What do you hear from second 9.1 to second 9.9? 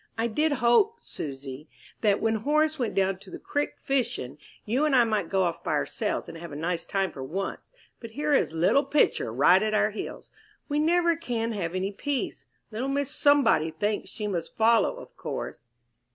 right at